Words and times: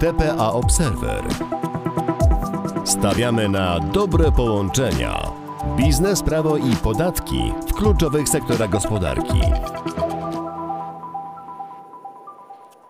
TPA 0.00 0.52
Observer. 0.52 1.24
Stawiamy 2.84 3.48
na 3.48 3.80
dobre 3.80 4.32
połączenia. 4.32 5.30
Biznes, 5.76 6.22
prawo 6.22 6.56
i 6.56 6.76
podatki 6.82 7.52
w 7.68 7.72
kluczowych 7.72 8.28
sektorach 8.28 8.70
gospodarki. 8.70 9.40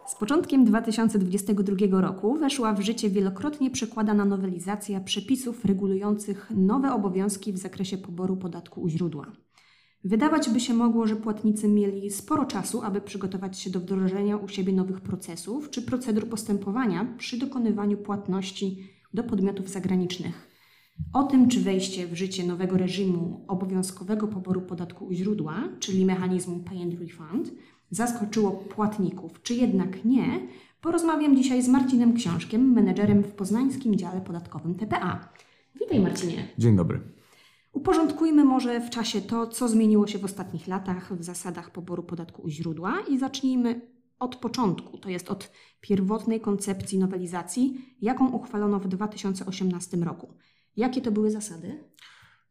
Z 0.07 0.15
początkiem 0.15 0.65
2022 0.65 2.01
roku 2.01 2.35
weszła 2.35 2.73
w 2.73 2.81
życie 2.81 3.11
wielokrotnie 3.11 3.71
przekładana 3.71 4.25
nowelizacja 4.25 5.01
przepisów 5.01 5.65
regulujących 5.65 6.51
nowe 6.57 6.93
obowiązki 6.93 7.53
w 7.53 7.59
zakresie 7.59 7.99
poboru 7.99 8.37
podatku 8.37 8.81
u 8.83 8.89
źródła. 8.89 9.27
Wydawać 10.05 10.51
by 10.51 10.61
się 10.61 10.75
mogło, 10.75 11.07
że 11.07 11.17
płatnicy 11.17 11.69
mieli 11.69 12.11
sporo 12.11 12.45
czasu, 12.45 12.83
aby 12.83 13.01
przygotować 13.01 13.59
się 13.59 13.71
do 13.71 13.81
wdrożenia 13.81 14.37
u 14.37 14.49
siebie 14.49 14.73
nowych 14.73 15.01
procesów 15.01 15.71
czy 15.71 15.83
procedur 15.83 16.29
postępowania 16.29 17.15
przy 17.19 17.39
dokonywaniu 17.39 17.97
płatności 17.97 18.91
do 19.15 19.25
podmiotów 19.25 19.69
zagranicznych. 19.69 20.49
O 21.13 21.23
tym, 21.23 21.49
czy 21.49 21.61
wejście 21.61 22.07
w 22.07 22.15
życie 22.15 22.47
nowego 22.47 22.77
reżimu 22.77 23.45
obowiązkowego 23.49 24.29
poboru 24.29 24.61
podatku 24.61 25.07
u 25.07 25.13
źródła, 25.13 25.55
czyli 25.81 26.05
mechanizmu 26.05 26.61
Pay 26.61 26.83
and 26.83 27.01
Refund, 27.01 27.53
zaskoczyło 27.91 28.51
płatników, 28.51 29.43
czy 29.43 29.55
jednak 29.55 30.05
nie, 30.05 30.49
porozmawiam 30.81 31.37
dzisiaj 31.37 31.63
z 31.63 31.69
Marcinem 31.69 32.15
Książkiem, 32.15 32.73
menedżerem 32.73 33.23
w 33.23 33.33
poznańskim 33.33 33.97
dziale 33.97 34.21
podatkowym 34.21 34.75
TPA. 34.75 35.29
Witaj 35.81 36.01
Marcinie. 36.01 36.49
Dzień 36.59 36.77
dobry. 36.77 37.14
Uporządkujmy 37.75 38.45
może 38.45 38.81
w 38.81 38.91
czasie 38.91 39.21
to, 39.21 39.47
co 39.47 39.69
zmieniło 39.69 40.07
się 40.07 40.19
w 40.19 40.25
ostatnich 40.25 40.69
latach 40.69 41.17
w 41.17 41.23
zasadach 41.23 41.71
poboru 41.71 42.03
podatku 42.03 42.43
u 42.43 42.49
źródła 42.49 43.01
i 43.09 43.19
zacznijmy 43.19 43.81
od 44.19 44.37
początku, 44.37 44.99
to 44.99 45.09
jest 45.09 45.31
od 45.31 45.53
pierwotnej 45.81 46.41
koncepcji 46.41 46.99
nowelizacji, 46.99 47.97
jaką 48.01 48.31
uchwalono 48.31 48.81
w 48.81 48.89
2018 48.89 49.97
roku. 49.97 50.35
Jakie 50.77 51.01
to 51.01 51.13
były 51.13 51.31
zasady? 51.31 51.85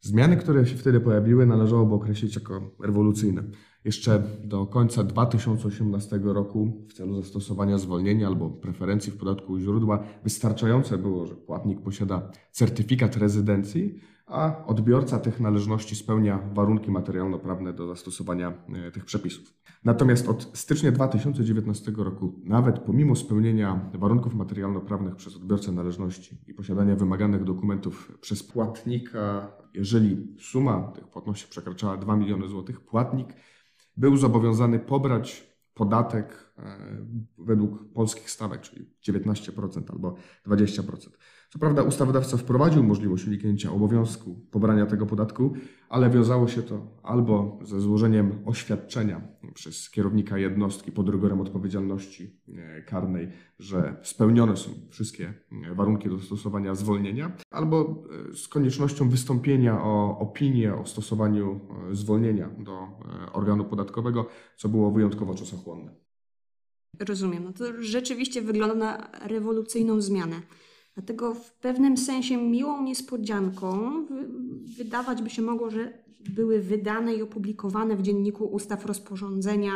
Zmiany, 0.01 0.37
które 0.37 0.65
się 0.65 0.75
wtedy 0.75 0.99
pojawiły, 0.99 1.45
należałoby 1.45 1.95
określić 1.95 2.35
jako 2.35 2.71
rewolucyjne. 2.81 3.43
Jeszcze 3.85 4.23
do 4.43 4.65
końca 4.65 5.03
2018 5.03 6.19
roku 6.23 6.85
w 6.89 6.93
celu 6.93 7.21
zastosowania 7.21 7.77
zwolnienia 7.77 8.27
albo 8.27 8.49
preferencji 8.49 9.11
w 9.11 9.17
podatku 9.17 9.53
u 9.53 9.59
źródła 9.59 10.03
wystarczające 10.23 10.97
było, 10.97 11.27
że 11.27 11.35
płatnik 11.35 11.81
posiada 11.81 12.31
certyfikat 12.51 13.17
rezydencji, 13.17 13.99
a 14.33 14.65
odbiorca 14.65 15.19
tych 15.19 15.39
należności 15.39 15.95
spełnia 15.95 16.39
warunki 16.53 16.91
materialno-prawne 16.91 17.73
do 17.73 17.87
zastosowania 17.87 18.53
e, 18.87 18.91
tych 18.91 19.05
przepisów. 19.05 19.53
Natomiast 19.83 20.29
od 20.29 20.57
stycznia 20.57 20.91
2019 20.91 21.91
roku, 21.97 22.39
nawet 22.43 22.79
pomimo 22.79 23.15
spełnienia 23.15 23.89
warunków 23.93 24.35
materialno-prawnych 24.35 25.15
przez 25.15 25.35
odbiorcę 25.35 25.71
należności 25.71 26.37
i 26.47 26.53
posiadania 26.53 26.95
wymaganych 26.95 27.43
dokumentów 27.43 28.17
przez 28.21 28.43
płatnika, 28.43 29.51
jeżeli 29.73 30.35
suma 30.39 30.91
tych 30.95 31.07
płatności 31.07 31.47
przekraczała 31.49 31.97
2 31.97 32.15
miliony 32.15 32.47
złotych, 32.47 32.79
płatnik 32.79 33.27
był 33.97 34.17
zobowiązany 34.17 34.79
pobrać 34.79 35.53
podatek 35.73 36.53
e, 36.57 36.77
według 37.37 37.93
polskich 37.93 38.29
stawek, 38.29 38.61
czyli 38.61 38.85
19% 39.07 39.91
albo 39.91 40.15
20%. 40.47 41.09
Co 41.53 41.59
prawda 41.59 41.83
ustawodawca 41.83 42.37
wprowadził 42.37 42.83
możliwość 42.83 43.27
uniknięcia 43.27 43.71
obowiązku 43.71 44.35
pobrania 44.51 44.85
tego 44.85 45.05
podatku, 45.05 45.53
ale 45.89 46.09
wiązało 46.09 46.47
się 46.47 46.61
to 46.63 46.87
albo 47.03 47.59
ze 47.61 47.81
złożeniem 47.81 48.31
oświadczenia 48.45 49.21
przez 49.53 49.89
kierownika 49.89 50.37
jednostki 50.37 50.91
pod 50.91 51.09
rygorem 51.09 51.41
odpowiedzialności 51.41 52.39
e, 52.55 52.81
karnej, 52.81 53.27
że 53.59 53.95
spełnione 54.03 54.57
są 54.57 54.69
wszystkie 54.89 55.33
e, 55.71 55.75
warunki 55.75 56.09
do 56.09 56.19
stosowania 56.19 56.75
zwolnienia, 56.75 57.31
albo 57.51 58.03
e, 58.31 58.35
z 58.35 58.47
koniecznością 58.47 59.09
wystąpienia 59.09 59.83
o 59.83 60.19
opinię 60.19 60.75
o 60.75 60.85
stosowaniu 60.85 61.59
zwolnienia 61.91 62.49
do 62.59 62.87
organu 63.33 63.65
podatkowego, 63.65 64.27
co 64.57 64.69
było 64.69 64.91
wyjątkowo 64.91 65.35
czasochłonne. 65.35 65.95
Rozumiem. 66.99 67.43
No 67.43 67.53
to 67.53 67.65
rzeczywiście 67.83 68.41
wygląda 68.41 68.75
na 68.75 69.09
rewolucyjną 69.27 70.01
zmianę. 70.01 70.41
Dlatego 70.95 71.33
w 71.33 71.51
pewnym 71.51 71.97
sensie 71.97 72.37
miłą 72.37 72.83
niespodzianką 72.83 73.91
wydawać 74.77 75.21
by 75.21 75.29
się 75.29 75.41
mogło, 75.41 75.69
że 75.69 76.03
były 76.29 76.59
wydane 76.59 77.15
i 77.15 77.21
opublikowane 77.21 77.95
w 77.95 78.01
dzienniku 78.01 78.45
ustaw 78.45 78.85
rozporządzenia 78.85 79.71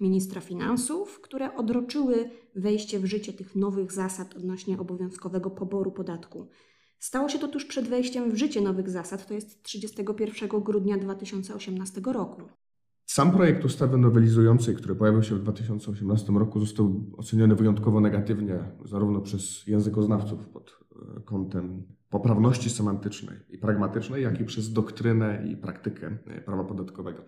ministra 0.00 0.40
finansów, 0.40 1.20
które 1.20 1.56
odroczyły 1.56 2.30
wejście 2.54 2.98
w 2.98 3.04
życie 3.04 3.32
tych 3.32 3.56
nowych 3.56 3.92
zasad 3.92 4.36
odnośnie 4.36 4.80
obowiązkowego 4.80 5.50
poboru 5.50 5.92
podatku. 5.92 6.48
Stało 6.98 7.28
się 7.28 7.38
to 7.38 7.48
tuż 7.48 7.64
przed 7.64 7.88
wejściem 7.88 8.30
w 8.30 8.36
życie 8.36 8.60
nowych 8.60 8.90
zasad, 8.90 9.26
to 9.26 9.34
jest 9.34 9.62
31 9.62 10.48
grudnia 10.48 10.96
2018 10.96 12.00
roku. 12.04 12.42
Sam 13.10 13.30
projekt 13.32 13.64
ustawy 13.64 13.98
nowelizującej, 13.98 14.74
który 14.74 14.94
pojawił 14.94 15.22
się 15.22 15.34
w 15.34 15.42
2018 15.42 16.32
roku, 16.32 16.60
został 16.60 17.04
oceniony 17.16 17.54
wyjątkowo 17.54 18.00
negatywnie 18.00 18.58
zarówno 18.84 19.20
przez 19.20 19.66
językoznawców 19.66 20.48
pod 20.48 20.78
e, 21.16 21.20
kątem 21.20 21.82
poprawności 22.10 22.70
semantycznej 22.70 23.38
i 23.48 23.58
pragmatycznej, 23.58 24.22
jak 24.22 24.40
i 24.40 24.44
przez 24.44 24.72
doktrynę 24.72 25.44
i 25.48 25.56
praktykę 25.56 26.18
e, 26.26 26.40
prawa 26.40 26.64
podatkowego. 26.64 27.22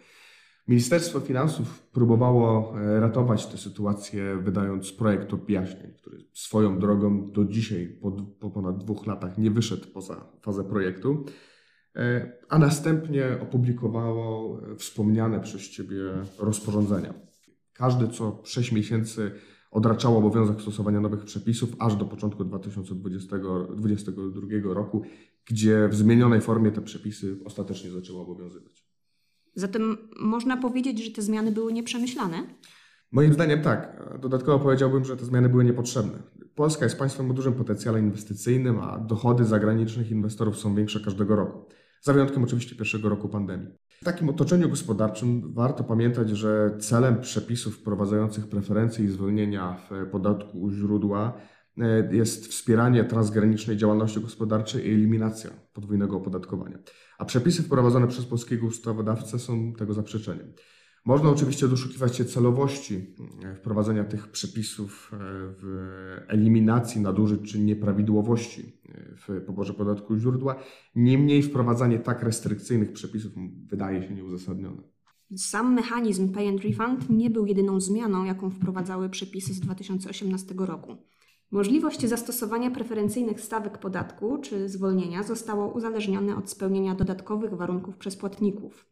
Ministerstwo 0.69 1.21
Finansów 1.21 1.83
próbowało 1.83 2.75
e, 2.81 3.01
ratować 3.01 3.47
tę 3.47 3.59
sytuację, 3.59 4.37
wydając 4.43 4.93
projekt 4.93 5.35
objaśnień, 5.35 5.93
który 5.95 6.19
swoją 6.33 6.79
drogą 6.79 7.31
do 7.31 7.45
dzisiaj, 7.45 7.99
po, 8.03 8.13
po 8.41 8.51
ponad 8.51 8.79
dwóch 8.79 9.07
latach, 9.07 9.39
nie 9.39 9.51
wyszedł 9.51 9.87
poza 9.95 10.27
fazę 10.41 10.65
projektu. 10.65 11.25
E, 11.97 12.33
a 12.49 12.59
następnie 12.59 13.25
opublikowało 13.41 14.61
e, 14.73 14.77
wspomniane 14.77 15.41
przez 15.41 15.71
Ciebie 15.71 15.97
rozporządzenia. 16.39 17.15
Każdy 17.73 18.09
co 18.09 18.41
6 18.45 18.73
miesięcy 18.73 19.33
odraczało 19.71 20.19
obowiązek 20.19 20.61
stosowania 20.61 21.01
nowych 21.01 21.25
przepisów 21.25 21.71
aż 21.79 21.97
do 21.97 22.05
początku 22.05 22.45
2022 22.45 24.75
roku, 24.75 25.03
gdzie 25.47 25.89
w 25.89 25.95
zmienionej 25.95 26.41
formie 26.41 26.71
te 26.71 26.81
przepisy 26.81 27.39
ostatecznie 27.45 27.91
zaczęły 27.91 28.21
obowiązywać. 28.21 28.87
Zatem 29.55 29.97
można 30.21 30.57
powiedzieć, 30.57 31.05
że 31.05 31.11
te 31.11 31.23
zmiany 31.23 31.53
były 31.53 31.73
nieprzemyślane? 31.73 32.47
Moim 33.13 33.33
zdaniem 33.33 33.63
tak. 33.63 34.03
Dodatkowo 34.21 34.65
powiedziałbym, 34.65 35.05
że 35.05 35.17
te 35.17 35.25
zmiany 35.25 35.49
były 35.49 35.65
niepotrzebne. 35.65 36.23
Polska 36.55 36.85
jest 36.85 36.99
państwem 36.99 37.31
o 37.31 37.35
dużym 37.35 37.53
potencjale 37.53 38.01
inwestycyjnym, 38.01 38.79
a 38.79 38.99
dochody 38.99 39.45
zagranicznych 39.45 40.11
inwestorów 40.11 40.59
są 40.59 40.75
większe 40.75 41.01
każdego 41.01 41.37
roku 41.37 41.67
za 42.03 42.13
wyjątkiem 42.13 42.45
oczywiście 42.45 42.77
pierwszego 42.77 43.09
roku 43.09 43.29
pandemii. 43.29 43.69
W 44.01 44.05
takim 44.05 44.29
otoczeniu 44.29 44.69
gospodarczym 44.69 45.55
warto 45.55 45.85
pamiętać, 45.85 46.31
że 46.31 46.77
celem 46.81 47.21
przepisów 47.21 47.77
wprowadzających 47.77 48.49
preferencje 48.49 49.05
i 49.05 49.09
zwolnienia 49.09 49.77
w 49.91 50.11
podatku 50.11 50.61
u 50.61 50.71
źródła 50.71 51.33
e, 51.79 52.15
jest 52.15 52.47
wspieranie 52.47 53.05
transgranicznej 53.05 53.77
działalności 53.77 54.21
gospodarczej 54.21 54.87
i 54.87 54.95
eliminacja 54.95 55.51
podwójnego 55.73 56.17
opodatkowania. 56.17 56.79
A 57.19 57.25
przepisy 57.25 57.63
wprowadzone 57.63 58.09
przez 58.09 58.25
polskiego 58.25 58.67
ustawodawcę 58.67 59.39
są 59.39 59.73
tego 59.73 59.95
zaprzeczeniem. 59.95 60.53
Można 61.05 61.31
oczywiście 61.31 61.69
doszukiwać 61.69 62.17
się 62.17 62.25
celowości 62.25 63.07
e, 63.45 63.55
wprowadzenia 63.55 64.05
tych 64.05 64.29
przepisów 64.29 65.11
e, 65.13 65.17
w 65.59 65.89
eliminacji 66.29 67.01
nadużyć 67.01 67.53
czy 67.53 67.61
nieprawidłowości 67.61 68.63
e, 68.89 69.17
w 69.17 69.45
poborze 69.47 69.75
podatku 69.75 70.17
źródła. 70.17 70.57
Niemniej 70.95 71.43
wprowadzanie 71.43 71.99
tak 71.99 72.23
restrykcyjnych 72.23 72.93
przepisów 72.93 73.33
wydaje 73.67 74.03
się 74.03 74.15
nieuzasadnione. 74.15 74.83
Sam 75.37 75.75
mechanizm 75.75 76.33
Pay 76.33 76.49
and 76.49 76.61
Refund 76.61 77.11
nie 77.11 77.31
był 77.31 77.47
jedyną 77.47 77.81
zmianą, 77.81 78.25
jaką 78.25 78.51
wprowadzały 78.51 79.09
przepisy 79.09 79.55
z 79.55 79.61
2018 79.61 80.55
roku. 80.59 80.97
Możliwość 81.51 82.07
zastosowania 82.07 82.71
preferencyjnych 82.71 83.41
stawek 83.41 83.79
podatku 83.79 84.39
czy 84.39 84.69
zwolnienia 84.69 85.23
zostało 85.23 85.73
uzależnione 85.73 86.37
od 86.37 86.51
spełnienia 86.51 86.95
dodatkowych 86.95 87.55
warunków 87.55 87.97
przez 87.97 88.17
płatników. 88.17 88.92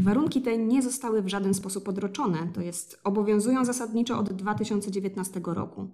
Warunki 0.00 0.42
te 0.42 0.58
nie 0.58 0.82
zostały 0.82 1.22
w 1.22 1.28
żaden 1.28 1.54
sposób 1.54 1.88
odroczone, 1.88 2.38
to 2.54 2.60
jest 2.60 3.00
obowiązują 3.04 3.64
zasadniczo 3.64 4.18
od 4.18 4.32
2019 4.32 5.40
roku. 5.44 5.90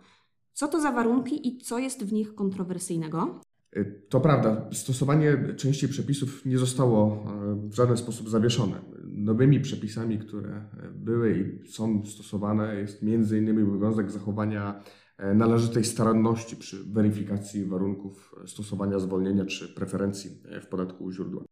Co 0.53 0.69
to 0.69 0.81
za 0.81 0.93
warunki 0.93 1.49
i 1.49 1.59
co 1.59 1.79
jest 1.79 2.05
w 2.05 2.13
nich 2.13 2.35
kontrowersyjnego? 2.35 3.41
Y, 3.77 4.03
to 4.09 4.21
prawda, 4.21 4.69
stosowanie 4.73 5.55
części 5.57 5.89
przepisów 5.89 6.47
nie 6.47 6.59
zostało 6.59 7.27
e, 7.27 7.69
w 7.71 7.75
żaden 7.75 7.97
sposób 7.97 8.29
zawieszone. 8.29 8.81
Nowymi 9.05 9.61
przepisami, 9.61 10.19
które 10.19 10.65
były 10.95 11.59
i 11.65 11.69
są 11.69 12.07
stosowane, 12.07 12.81
jest 12.81 13.03
m.in. 13.03 13.63
obowiązek 13.69 14.11
zachowania 14.11 14.83
e, 15.19 15.35
należytej 15.35 15.85
staranności 15.85 16.57
przy 16.57 16.85
weryfikacji 16.85 17.65
warunków 17.65 18.35
stosowania 18.47 18.99
zwolnienia 18.99 19.45
czy 19.45 19.75
preferencji 19.75 20.31
e, 20.45 20.61
w 20.61 20.67
podatku 20.67 21.05
u 21.05 21.13
źródła. 21.13 21.45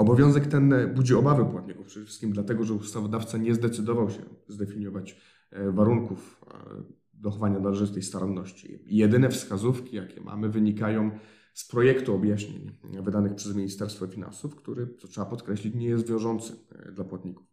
Obowiązek 0.00 0.46
ten 0.46 0.74
budzi 0.94 1.14
obawy 1.14 1.44
płatników, 1.44 1.86
przede 1.86 2.06
wszystkim 2.06 2.32
dlatego, 2.32 2.64
że 2.64 2.74
ustawodawca 2.74 3.38
nie 3.38 3.54
zdecydował 3.54 4.10
się 4.10 4.22
zdefiniować 4.48 5.16
e, 5.50 5.72
warunków 5.72 6.40
e, 6.46 6.82
dochowania 7.14 7.58
należytej 7.58 8.02
staranności. 8.02 8.82
Jedyne 8.86 9.28
wskazówki, 9.28 9.96
jakie 9.96 10.20
mamy, 10.20 10.48
wynikają 10.48 11.10
z 11.54 11.68
projektu 11.68 12.14
objaśnień 12.14 12.78
wydanych 13.02 13.34
przez 13.34 13.56
Ministerstwo 13.56 14.06
Finansów, 14.06 14.56
który, 14.56 14.94
co 14.98 15.08
trzeba 15.08 15.26
podkreślić, 15.26 15.74
nie 15.74 15.86
jest 15.86 16.08
wiążący 16.08 16.52
e, 16.72 16.92
dla 16.92 17.04
płatników. 17.04 17.46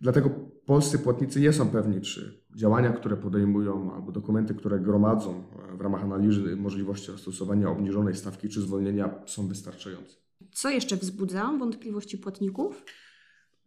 Dlatego 0.00 0.30
polscy 0.66 0.98
płatnicy 0.98 1.40
nie 1.40 1.52
są 1.52 1.68
pewni, 1.68 2.00
czy 2.00 2.44
działania, 2.56 2.92
które 2.92 3.16
podejmują, 3.16 3.94
albo 3.94 4.12
dokumenty, 4.12 4.54
które 4.54 4.80
gromadzą 4.80 5.44
w 5.78 5.80
ramach 5.80 6.02
analizy 6.02 6.56
możliwości 6.56 7.12
zastosowania 7.12 7.70
obniżonej 7.70 8.14
stawki 8.14 8.48
czy 8.48 8.60
zwolnienia 8.60 9.22
są 9.26 9.48
wystarczające. 9.48 10.22
Co 10.52 10.70
jeszcze 10.70 10.96
wzbudza 10.96 11.52
wątpliwości 11.58 12.18
płatników? 12.18 12.84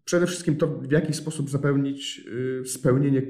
Przede 0.06 0.28
wszystkim 0.28 0.56
to, 0.56 0.68
w 0.68 0.92
jaki 0.92 1.14
sposób 1.14 1.50
zapewnić 1.50 2.22
y, 2.62 2.66
spełnienie 2.66 3.22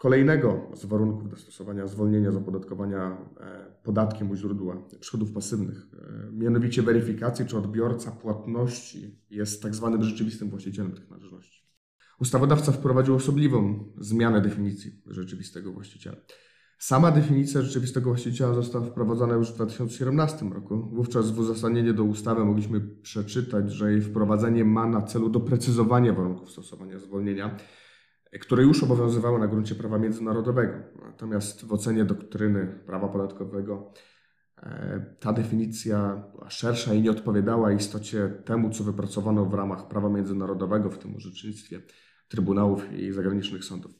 kolejnego 0.00 0.70
z 0.74 0.84
warunków 0.84 1.30
zastosowania 1.30 1.86
zwolnienia 1.86 2.32
z 2.32 2.36
opodatkowania 2.36 3.18
e, 3.40 3.74
podatkiem 3.82 4.30
u 4.30 4.36
źródła 4.36 4.82
przychodów 5.00 5.32
pasywnych, 5.32 5.86
e, 5.92 6.32
mianowicie 6.32 6.82
weryfikacji, 6.82 7.46
czy 7.46 7.58
odbiorca 7.58 8.10
płatności 8.10 9.20
jest 9.30 9.62
tak 9.62 9.74
zwanym 9.74 10.02
rzeczywistym 10.02 10.50
właścicielem 10.50 10.92
tych 10.92 11.10
należności. 11.10 11.66
Ustawodawca 12.20 12.72
wprowadził 12.72 13.14
osobliwą 13.14 13.84
zmianę 13.98 14.40
definicji 14.40 15.02
rzeczywistego 15.06 15.72
właściciela. 15.72 16.16
Sama 16.80 17.10
definicja 17.10 17.62
rzeczywistego 17.62 18.10
właściciela 18.10 18.54
została 18.54 18.86
wprowadzona 18.86 19.34
już 19.34 19.50
w 19.50 19.54
2017 19.54 20.46
roku. 20.46 20.90
Wówczas 20.92 21.30
w 21.30 21.38
uzasadnieniu 21.38 21.94
do 21.94 22.04
ustawy 22.04 22.44
mogliśmy 22.44 22.80
przeczytać, 22.80 23.72
że 23.72 23.92
jej 23.92 24.02
wprowadzenie 24.02 24.64
ma 24.64 24.86
na 24.86 25.02
celu 25.02 25.28
doprecyzowanie 25.28 26.12
warunków 26.12 26.50
stosowania 26.50 26.98
zwolnienia, 26.98 27.56
które 28.40 28.62
już 28.62 28.82
obowiązywały 28.82 29.38
na 29.38 29.48
gruncie 29.48 29.74
prawa 29.74 29.98
międzynarodowego. 29.98 30.72
Natomiast 31.02 31.66
w 31.66 31.72
ocenie 31.72 32.04
doktryny 32.04 32.80
prawa 32.86 33.08
podatkowego 33.08 33.92
e, 34.56 35.16
ta 35.20 35.32
definicja 35.32 36.28
była 36.32 36.50
szersza 36.50 36.94
i 36.94 37.02
nie 37.02 37.10
odpowiadała 37.10 37.72
istocie 37.72 38.42
temu, 38.44 38.70
co 38.70 38.84
wypracowano 38.84 39.46
w 39.46 39.54
ramach 39.54 39.88
prawa 39.88 40.08
międzynarodowego, 40.08 40.90
w 40.90 40.98
tym 40.98 41.16
orzecznictwie 41.16 41.82
trybunałów 42.28 42.92
i 42.92 43.12
zagranicznych 43.12 43.64
sądów. 43.64 43.92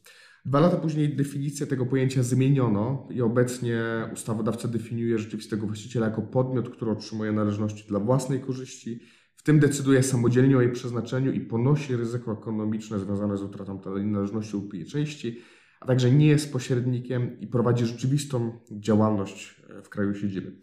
Dwa 0.45 0.59
lata 0.59 0.77
później 0.77 1.15
definicję 1.15 1.67
tego 1.67 1.85
pojęcia 1.85 2.23
zmieniono 2.23 3.07
i 3.09 3.21
obecnie 3.21 3.81
ustawodawca 4.13 4.67
definiuje 4.67 5.19
rzeczywistego 5.19 5.67
właściciela 5.67 6.05
jako 6.05 6.21
podmiot, 6.21 6.69
który 6.69 6.91
otrzymuje 6.91 7.31
należności 7.31 7.87
dla 7.87 7.99
własnej 7.99 8.39
korzyści, 8.39 8.99
w 9.35 9.43
tym 9.43 9.59
decyduje 9.59 10.03
samodzielnie 10.03 10.57
o 10.57 10.61
jej 10.61 10.71
przeznaczeniu 10.71 11.31
i 11.31 11.41
ponosi 11.41 11.95
ryzyko 11.95 12.33
ekonomiczne 12.33 12.99
związane 12.99 13.37
z 13.37 13.41
utratą 13.41 13.79
tej 13.79 14.05
należności 14.05 14.53
lub 14.53 14.73
jej 14.73 14.85
części, 14.85 15.41
a 15.79 15.85
także 15.87 16.11
nie 16.11 16.27
jest 16.27 16.53
pośrednikiem 16.53 17.39
i 17.39 17.47
prowadzi 17.47 17.85
rzeczywistą 17.85 18.59
działalność 18.71 19.61
w 19.83 19.89
kraju 19.89 20.13
siedziby. 20.13 20.55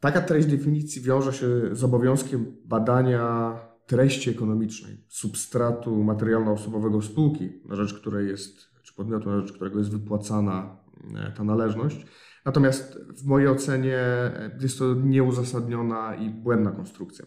Taka 0.00 0.20
treść 0.20 0.48
definicji 0.48 1.02
wiąże 1.02 1.32
się 1.32 1.46
z 1.72 1.84
obowiązkiem 1.84 2.56
badania 2.64 3.56
treści 3.86 4.30
ekonomicznej, 4.30 4.96
substratu 5.08 6.04
materialno-osobowego 6.04 7.02
spółki, 7.02 7.52
na 7.68 7.76
rzecz 7.76 7.94
której 7.94 8.28
jest, 8.28 8.70
czy 8.82 8.94
podmiotu, 8.94 9.30
na 9.30 9.40
rzecz 9.40 9.52
którego 9.52 9.78
jest 9.78 9.90
wypłacana 9.90 10.76
e, 11.14 11.32
ta 11.32 11.44
należność. 11.44 12.06
Natomiast 12.44 12.98
w 13.16 13.26
mojej 13.26 13.48
ocenie 13.48 13.98
e, 13.98 14.58
jest 14.60 14.78
to 14.78 14.94
nieuzasadniona 14.94 16.14
i 16.14 16.30
błędna 16.30 16.70
konstrukcja. 16.70 17.24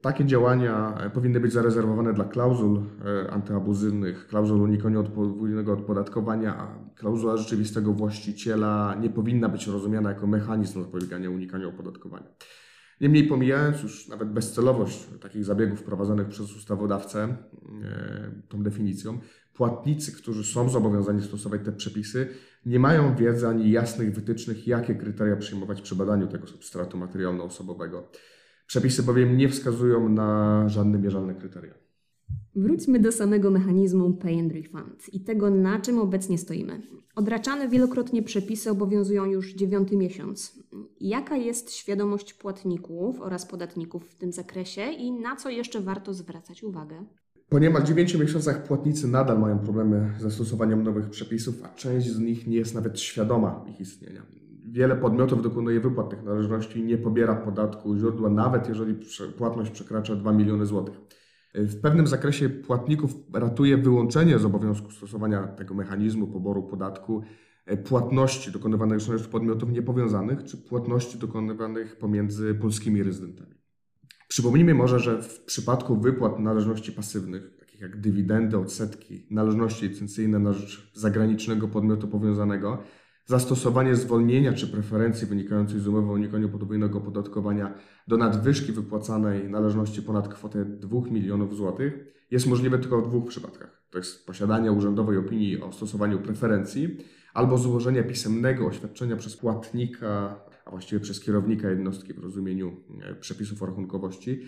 Takie 0.00 0.24
działania 0.24 0.94
e, 1.00 1.10
powinny 1.10 1.40
być 1.40 1.52
zarezerwowane 1.52 2.12
dla 2.12 2.24
klauzul 2.24 2.82
antyabuzywnych, 3.30 4.26
klauzul 4.26 4.60
unikania 4.60 5.02
podwójnego 5.02 5.72
odpodatkowania, 5.72 6.56
a 6.56 6.90
klauzula 6.94 7.36
rzeczywistego 7.36 7.92
właściciela 7.92 8.96
nie 9.00 9.10
powinna 9.10 9.48
być 9.48 9.66
rozumiana 9.66 10.08
jako 10.10 10.26
mechanizm 10.26 10.82
zapobiegania 10.82 11.30
unikania 11.30 11.66
opodatkowania. 11.68 12.26
Niemniej 13.00 13.24
pomijając 13.24 13.82
już 13.82 14.08
nawet 14.08 14.28
bezcelowość 14.28 15.06
takich 15.20 15.44
zabiegów 15.44 15.82
prowadzonych 15.82 16.28
przez 16.28 16.56
ustawodawcę 16.56 17.22
e, 17.22 17.36
tą 18.48 18.62
definicją, 18.62 19.18
płatnicy, 19.54 20.12
którzy 20.12 20.44
są 20.44 20.68
zobowiązani 20.68 21.22
stosować 21.22 21.60
te 21.64 21.72
przepisy, 21.72 22.28
nie 22.66 22.78
mają 22.78 23.16
wiedzy 23.16 23.48
ani 23.48 23.70
jasnych 23.70 24.14
wytycznych, 24.14 24.66
jakie 24.66 24.94
kryteria 24.94 25.36
przyjmować 25.36 25.82
przy 25.82 25.94
badaniu 25.94 26.26
tego 26.26 26.46
substratu 26.46 26.98
materialno-osobowego. 26.98 28.02
Przepisy 28.66 29.02
bowiem 29.02 29.36
nie 29.36 29.48
wskazują 29.48 30.08
na 30.08 30.68
żadne 30.68 30.98
mierzalne 30.98 31.34
kryteria. 31.34 31.74
Wróćmy 32.56 33.00
do 33.00 33.12
samego 33.12 33.50
mechanizmu 33.50 34.12
Pay 34.12 34.40
and 34.40 34.52
Refund 34.52 35.14
i 35.14 35.20
tego, 35.20 35.50
na 35.50 35.80
czym 35.80 35.98
obecnie 35.98 36.38
stoimy. 36.38 36.82
Odraczane 37.14 37.68
wielokrotnie 37.68 38.22
przepisy 38.22 38.70
obowiązują 38.70 39.24
już 39.24 39.54
dziewiąty 39.54 39.96
miesiąc. 39.96 40.58
Jaka 41.00 41.36
jest 41.36 41.72
świadomość 41.72 42.34
płatników 42.34 43.20
oraz 43.20 43.46
podatników 43.46 44.10
w 44.10 44.14
tym 44.14 44.32
zakresie 44.32 44.82
i 44.82 45.12
na 45.12 45.36
co 45.36 45.50
jeszcze 45.50 45.80
warto 45.80 46.14
zwracać 46.14 46.62
uwagę? 46.62 47.04
Po 47.48 47.58
niemal 47.58 47.84
9 47.84 48.14
miesiącach 48.14 48.62
płatnicy 48.62 49.08
nadal 49.08 49.38
mają 49.38 49.58
problemy 49.58 50.14
ze 50.18 50.30
stosowaniem 50.30 50.82
nowych 50.82 51.10
przepisów, 51.10 51.54
a 51.64 51.68
część 51.68 52.06
z 52.06 52.18
nich 52.18 52.46
nie 52.46 52.56
jest 52.56 52.74
nawet 52.74 53.00
świadoma 53.00 53.64
ich 53.68 53.80
istnienia. 53.80 54.22
Wiele 54.72 54.96
podmiotów 54.96 55.42
dokonuje 55.42 55.80
wypłat 55.80 56.10
tych 56.10 56.22
należności 56.22 56.78
i 56.78 56.84
nie 56.84 56.98
pobiera 56.98 57.34
podatku 57.34 57.96
źródła, 57.96 58.30
nawet 58.30 58.68
jeżeli 58.68 58.94
płatność 59.38 59.70
przekracza 59.70 60.16
2 60.16 60.32
miliony 60.32 60.66
złotych. 60.66 61.00
W 61.54 61.80
pewnym 61.80 62.06
zakresie 62.06 62.48
płatników 62.48 63.14
ratuje 63.32 63.76
wyłączenie 63.76 64.38
z 64.38 64.44
obowiązku 64.44 64.90
stosowania 64.90 65.46
tego 65.46 65.74
mechanizmu 65.74 66.26
poboru 66.26 66.62
podatku 66.62 67.22
płatności 67.76 68.52
dokonywanych 68.52 68.98
przez 68.98 69.28
podmiotów 69.28 69.72
niepowiązanych 69.72 70.44
czy 70.44 70.56
płatności 70.56 71.18
dokonywanych 71.18 71.96
pomiędzy 71.96 72.54
polskimi 72.54 73.02
rezydentami. 73.02 73.54
Przypomnijmy 74.28 74.74
może, 74.74 74.98
że 74.98 75.22
w 75.22 75.40
przypadku 75.40 76.00
wypłat 76.00 76.38
należności 76.38 76.92
pasywnych, 76.92 77.56
takich 77.58 77.80
jak 77.80 78.00
dywidendy, 78.00 78.58
odsetki, 78.58 79.26
należności 79.30 79.88
licencyjne 79.88 80.38
na 80.38 80.52
rzecz 80.52 80.90
zagranicznego 80.94 81.68
podmiotu 81.68 82.08
powiązanego, 82.08 82.82
zastosowanie 83.26 83.96
zwolnienia 83.96 84.52
czy 84.52 84.66
preferencji 84.66 85.26
wynikającej 85.26 85.80
z 85.80 85.86
umowy 85.86 86.10
o 86.10 86.12
unikaniu 86.12 86.48
podwójnego 86.48 86.98
opodatkowania 86.98 87.74
do 88.08 88.16
nadwyżki 88.16 88.72
wypłacanej 88.72 89.50
należności 89.50 90.02
ponad 90.02 90.28
kwotę 90.28 90.64
2 90.64 91.00
milionów 91.10 91.56
złotych 91.56 92.14
jest 92.30 92.46
możliwe 92.46 92.78
tylko 92.78 93.00
w 93.00 93.08
dwóch 93.08 93.28
przypadkach. 93.28 93.82
To 93.90 93.98
jest 93.98 94.26
posiadanie 94.26 94.72
urzędowej 94.72 95.18
opinii 95.18 95.62
o 95.62 95.72
stosowaniu 95.72 96.18
preferencji 96.18 96.96
albo 97.34 97.58
złożenia 97.58 98.02
pisemnego 98.02 98.66
oświadczenia 98.66 99.16
przez 99.16 99.36
płatnika, 99.36 100.40
a 100.64 100.70
właściwie 100.70 101.00
przez 101.00 101.20
kierownika 101.20 101.70
jednostki 101.70 102.14
w 102.14 102.18
rozumieniu 102.18 102.76
e, 103.02 103.14
przepisów 103.14 103.62
o 103.62 103.66
rachunkowości, 103.66 104.42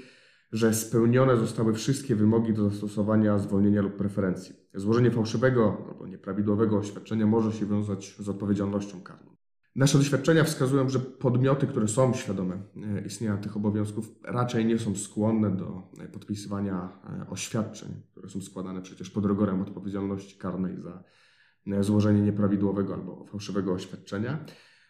że 0.53 0.75
spełnione 0.75 1.37
zostały 1.37 1.75
wszystkie 1.75 2.17
wymogi 2.17 2.53
do 2.53 2.71
zastosowania 2.71 3.39
zwolnienia 3.39 3.83
lub 3.83 3.97
preferencji. 3.97 4.55
Złożenie 4.75 5.11
fałszywego 5.11 5.87
albo 5.89 6.07
nieprawidłowego 6.07 6.79
oświadczenia 6.79 7.27
może 7.27 7.53
się 7.53 7.67
wiązać 7.67 8.17
z 8.19 8.29
odpowiedzialnością 8.29 9.01
karną. 9.01 9.33
Nasze 9.77 9.99
doświadczenia 9.99 10.45
wskazują, 10.45 10.89
że 10.89 10.99
podmioty, 10.99 11.67
które 11.67 11.89
są 11.89 12.15
świadome 12.15 12.63
e, 12.77 13.07
istnienia 13.07 13.37
tych 13.37 13.57
obowiązków, 13.57 14.15
raczej 14.25 14.67
nie 14.67 14.79
są 14.79 14.95
skłonne 14.95 15.57
do 15.57 15.83
e, 16.01 16.09
podpisywania 16.09 16.89
oświadczeń, 17.31 17.89
które 18.11 18.29
są 18.29 18.41
składane 18.41 18.83
przecież 18.83 19.11
pod 19.11 19.27
rygorem 19.27 19.61
odpowiedzialności 19.63 20.39
karnej 20.39 20.83
za 20.83 21.05
złożenie 21.81 22.21
nieprawidłowego 22.21 22.95
albo 22.95 23.25
fałszywego 23.25 23.73
oświadczenia. 23.73 24.45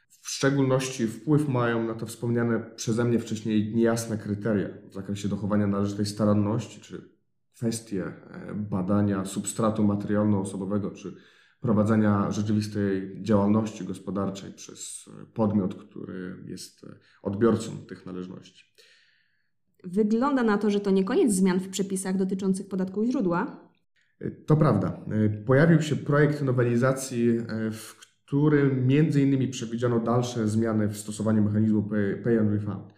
W 0.08 0.28
szczególności 0.28 1.06
wpływ 1.06 1.48
mają 1.48 1.86
na 1.86 1.94
to 1.94 2.06
wspomniane 2.06 2.70
przeze 2.76 3.04
mnie 3.04 3.18
wcześniej 3.18 3.74
niejasne 3.74 4.18
kryteria 4.18 4.68
w 4.90 4.94
zakresie 4.94 5.28
dochowania 5.28 5.66
należytej 5.66 6.06
staranności, 6.06 6.80
czy 6.80 7.12
kwestie 7.54 8.04
e, 8.04 8.54
badania 8.54 9.24
substratu 9.24 9.84
materialno-osobowego, 9.84 10.90
czy 10.90 11.16
prowadzenia 11.60 12.30
rzeczywistej 12.30 13.22
działalności 13.22 13.84
gospodarczej 13.84 14.52
przez 14.52 15.10
podmiot, 15.34 15.74
który 15.74 16.36
jest 16.46 16.84
e, 16.84 16.96
odbiorcą 17.22 17.76
tych 17.76 18.06
należności. 18.06 18.64
Wygląda 19.84 20.42
na 20.42 20.58
to, 20.58 20.70
że 20.70 20.80
to 20.80 20.90
nie 20.90 21.04
koniec 21.04 21.32
zmian 21.32 21.60
w 21.60 21.68
przepisach 21.68 22.16
dotyczących 22.16 22.68
podatku 22.68 23.04
źródła. 23.04 23.71
E, 24.20 24.30
to 24.30 24.56
prawda. 24.56 25.00
Pojawił 25.46 25.82
się 25.82 25.96
projekt 25.96 26.42
nowelizacji, 26.42 27.38
w 27.72 28.12
którym 28.32 28.86
między 28.86 29.22
innymi 29.22 29.48
przewidziano 29.48 30.00
dalsze 30.00 30.48
zmiany 30.48 30.88
w 30.88 30.96
stosowaniu 30.96 31.42
mechanizmu 31.42 31.82
pay, 32.24 32.40
and 32.40 32.50
refund. 32.52 32.94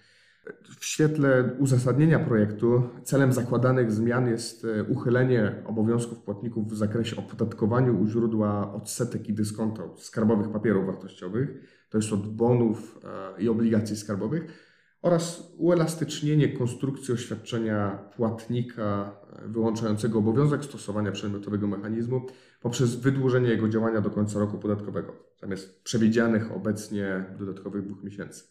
W 0.79 0.85
świetle 0.85 1.51
uzasadnienia 1.59 2.19
projektu 2.19 2.83
celem 3.03 3.33
zakładanych 3.33 3.93
zmian 3.93 4.29
jest 4.29 4.65
e, 4.65 4.85
uchylenie 4.85 5.63
obowiązków 5.67 6.23
płatników 6.23 6.73
w 6.73 6.77
zakresie 6.77 7.17
opodatkowania 7.17 7.93
u 7.93 8.07
źródła 8.07 8.75
odsetek 8.75 9.29
i 9.29 9.33
dyskonta 9.33 9.85
od 9.85 10.03
skarbowych 10.03 10.53
papierów 10.53 10.87
wartościowych, 10.87 11.49
to 11.91 11.99
jest 11.99 12.13
od 12.13 12.37
bonów 12.37 12.99
e, 13.05 13.43
i 13.43 13.49
obligacji 13.49 13.97
skarbowych, 13.97 14.74
oraz 15.05 15.55
uelastycznienie 15.59 16.49
konstrukcji 16.49 17.15
oświadczenia 17.15 17.99
płatnika 18.17 19.17
e, 19.45 19.49
wyłączającego 19.49 20.19
obowiązek 20.19 20.65
stosowania 20.65 21.13
przedmiotowego 21.13 21.67
mechanizmu 21.67 22.27
poprzez 22.61 22.95
wydłużenie 22.95 23.49
jego 23.49 23.69
działania 23.69 24.01
do 24.01 24.11
końca 24.11 24.39
roku 24.39 24.59
podatkowego, 24.59 25.13
zamiast 25.41 25.83
przewidzianych 25.83 26.53
obecnie 26.53 27.25
dodatkowych 27.39 27.85
dwóch 27.85 28.05
miesięcy. 28.05 28.45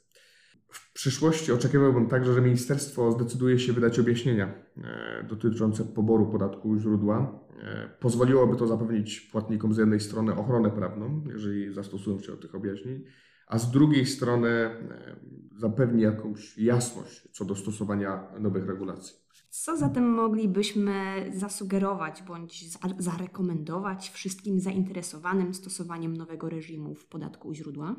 W 0.67 0.93
przyszłości 0.93 1.51
oczekiwałbym 1.51 2.07
także, 2.07 2.33
że 2.33 2.41
ministerstwo 2.41 3.11
zdecyduje 3.11 3.59
się 3.59 3.73
wydać 3.73 3.99
objaśnienia 3.99 4.53
e, 4.83 5.25
dotyczące 5.29 5.83
poboru 5.83 6.25
podatku 6.25 6.79
źródła. 6.79 7.39
E, 7.61 7.89
pozwoliłoby 7.99 8.55
to 8.55 8.67
zapewnić 8.67 9.21
płatnikom 9.21 9.73
z 9.73 9.77
jednej 9.77 9.99
strony 9.99 10.35
ochronę 10.35 10.71
prawną, 10.71 11.23
jeżeli 11.33 11.73
zastosują 11.73 12.19
się 12.19 12.31
do 12.31 12.37
tych 12.37 12.55
objaśnień, 12.55 13.03
a 13.47 13.59
z 13.59 13.71
drugiej 13.71 14.05
strony 14.05 14.49
e, 14.49 15.15
zapewni 15.57 16.01
jakąś 16.01 16.57
jasność 16.57 17.27
co 17.31 17.45
do 17.45 17.55
stosowania 17.55 18.27
nowych 18.39 18.65
regulacji. 18.65 19.15
Co 19.49 19.77
zatem 19.77 20.09
moglibyśmy 20.09 20.93
zasugerować 21.33 22.23
bądź 22.27 22.65
zarekomendować 22.97 24.09
wszystkim 24.09 24.59
zainteresowanym 24.59 25.53
stosowaniem 25.53 26.17
nowego 26.17 26.49
reżimu 26.49 26.95
w 26.95 27.05
podatku 27.05 27.47
u 27.47 27.53
źródła? 27.53 27.95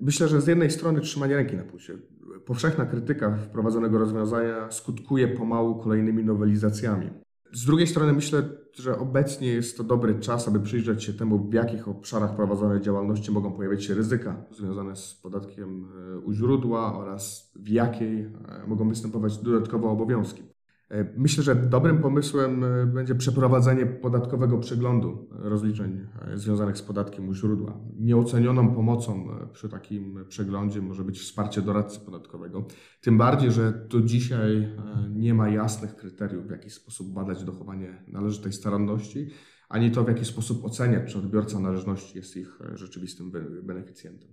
Myślę, 0.00 0.28
że 0.28 0.40
z 0.40 0.46
jednej 0.46 0.70
strony 0.70 1.00
trzymanie 1.00 1.36
ręki 1.36 1.56
na 1.56 1.64
pulsie. 1.64 1.98
Powszechna 2.46 2.86
krytyka 2.86 3.36
wprowadzonego 3.36 3.98
rozwiązania 3.98 4.70
skutkuje 4.70 5.28
pomału 5.28 5.82
kolejnymi 5.82 6.24
nowelizacjami. 6.24 7.10
Z 7.52 7.64
drugiej 7.64 7.86
strony 7.86 8.12
myślę, 8.12 8.42
że 8.74 8.98
obecnie 8.98 9.48
jest 9.48 9.76
to 9.76 9.84
dobry 9.84 10.20
czas, 10.20 10.48
aby 10.48 10.60
przyjrzeć 10.60 11.04
się 11.04 11.12
temu, 11.12 11.48
w 11.48 11.52
jakich 11.52 11.88
obszarach 11.88 12.36
prowadzonej 12.36 12.80
działalności 12.80 13.32
mogą 13.32 13.52
pojawiać 13.52 13.84
się 13.84 13.94
ryzyka 13.94 14.44
związane 14.50 14.96
z 14.96 15.14
podatkiem 15.14 15.88
e, 16.14 16.18
u 16.18 16.32
źródła 16.32 16.98
oraz 16.98 17.52
w 17.56 17.68
jakiej 17.68 18.20
e, 18.20 18.30
mogą 18.66 18.88
występować 18.88 19.38
dodatkowe 19.38 19.88
obowiązki. 19.88 20.42
E, 20.90 21.12
myślę, 21.16 21.42
że 21.44 21.54
dobrym 21.54 21.98
pomysłem 21.98 22.64
e, 22.64 22.86
będzie 22.86 23.14
przeprowadzenie 23.14 23.86
podatkowego 23.86 24.58
przeglądu 24.58 25.28
rozliczeń 25.30 26.06
e, 26.22 26.38
związanych 26.38 26.78
z 26.78 26.82
podatkiem 26.82 27.28
u 27.28 27.34
źródła. 27.34 27.80
Nieocenioną 27.96 28.74
pomocą 28.74 29.28
przy 29.52 29.68
takim 29.68 30.24
przeglądzie 30.28 30.82
może 30.82 31.04
być 31.04 31.20
wsparcie 31.20 31.62
doradcy 31.62 32.00
podatkowego. 32.00 32.66
Tym 33.00 33.18
bardziej, 33.18 33.52
że 33.52 33.72
do 33.72 34.00
dzisiaj 34.00 34.76
nie 35.10 35.34
ma 35.34 35.48
jasnych 35.48 35.96
kryteriów, 35.96 36.46
w 36.46 36.50
jaki 36.50 36.70
sposób 36.70 37.12
badać 37.12 37.44
dochowanie 37.44 38.04
należytej 38.08 38.52
staranności, 38.52 39.30
ani 39.68 39.90
to, 39.90 40.04
w 40.04 40.08
jaki 40.08 40.24
sposób 40.24 40.64
oceniać, 40.64 41.12
czy 41.12 41.18
odbiorca 41.18 41.60
należności 41.60 42.18
jest 42.18 42.36
ich 42.36 42.58
rzeczywistym 42.74 43.32
beneficjentem. 43.62 44.30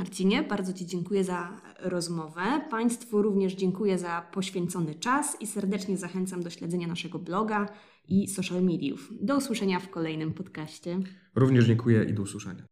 Marcinie, 0.00 0.42
bardzo 0.42 0.72
Ci 0.72 0.86
dziękuję 0.86 1.24
za 1.24 1.60
rozmowę. 1.78 2.42
Państwu 2.70 3.22
również 3.22 3.54
dziękuję 3.54 3.98
za 3.98 4.22
poświęcony 4.32 4.94
czas 4.94 5.36
i 5.40 5.46
serdecznie 5.46 5.96
zachęcam 5.96 6.42
do 6.42 6.50
śledzenia 6.50 6.86
naszego 6.86 7.18
bloga 7.18 7.68
i 8.08 8.28
social 8.28 8.62
mediów. 8.62 9.12
Do 9.20 9.36
usłyszenia 9.36 9.80
w 9.80 9.90
kolejnym 9.90 10.32
podcaście. 10.32 10.98
Również 11.34 11.64
dziękuję 11.64 12.04
i 12.04 12.14
do 12.14 12.22
usłyszenia. 12.22 12.64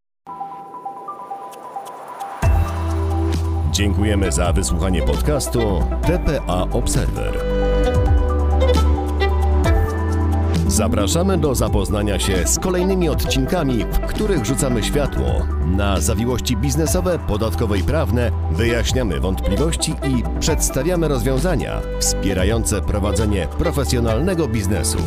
Dziękujemy 3.73 4.33
za 4.33 4.53
wysłuchanie 4.53 5.03
podcastu 5.03 5.61
TPA 6.07 6.71
Observer. 6.71 7.48
Zapraszamy 10.79 11.39
do 11.39 11.55
zapoznania 11.55 12.19
się 12.19 12.47
z 12.47 12.59
kolejnymi 12.59 13.09
odcinkami, 13.09 13.85
w 13.85 13.99
których 13.99 14.45
rzucamy 14.45 14.83
światło 14.83 15.47
na 15.67 16.01
zawiłości 16.01 16.57
biznesowe, 16.57 17.19
podatkowe 17.19 17.79
i 17.79 17.83
prawne, 17.83 18.31
wyjaśniamy 18.51 19.21
wątpliwości 19.21 19.91
i 19.91 20.41
przedstawiamy 20.41 21.09
rozwiązania 21.09 21.81
wspierające 22.01 22.83
prowadzenie 22.83 23.49
profesjonalnego 23.59 24.49
biznesu. 24.49 24.99